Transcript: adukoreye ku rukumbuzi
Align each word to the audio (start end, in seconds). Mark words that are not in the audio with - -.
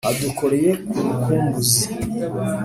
adukoreye 0.09 0.71
ku 0.89 0.97
rukumbuzi 1.05 1.83